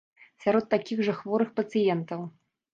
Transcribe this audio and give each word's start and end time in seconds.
Сярод 0.45 0.65
такіх 0.71 1.05
жа 1.09 1.15
хворых 1.19 1.53
пацыентаў! 1.61 2.29